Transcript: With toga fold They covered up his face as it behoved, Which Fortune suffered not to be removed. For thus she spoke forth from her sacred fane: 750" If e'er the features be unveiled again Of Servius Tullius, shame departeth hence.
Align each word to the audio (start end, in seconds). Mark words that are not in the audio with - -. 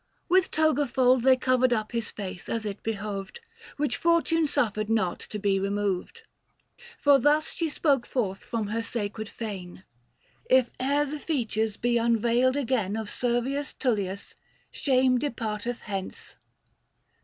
With 0.27 0.49
toga 0.49 0.87
fold 0.87 1.21
They 1.21 1.35
covered 1.35 1.71
up 1.71 1.91
his 1.91 2.09
face 2.09 2.49
as 2.49 2.65
it 2.65 2.81
behoved, 2.81 3.39
Which 3.77 3.97
Fortune 3.97 4.47
suffered 4.47 4.89
not 4.89 5.19
to 5.19 5.37
be 5.37 5.59
removed. 5.59 6.23
For 6.97 7.19
thus 7.19 7.53
she 7.53 7.69
spoke 7.69 8.07
forth 8.07 8.39
from 8.43 8.69
her 8.69 8.81
sacred 8.81 9.29
fane: 9.29 9.83
750" 10.49 10.49
If 10.49 10.71
e'er 10.81 11.05
the 11.05 11.19
features 11.19 11.77
be 11.77 11.99
unveiled 11.99 12.55
again 12.55 12.95
Of 12.95 13.11
Servius 13.11 13.73
Tullius, 13.75 14.33
shame 14.71 15.19
departeth 15.19 15.81
hence. 15.81 16.35